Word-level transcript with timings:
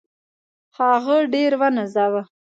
هغه 0.77 1.17
ډېر 1.33 1.51
ونازاوه. 1.59 2.21